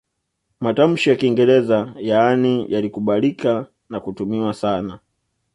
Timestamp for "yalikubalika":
2.73-3.67